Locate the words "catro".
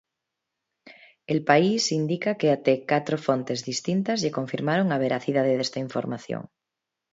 2.91-3.17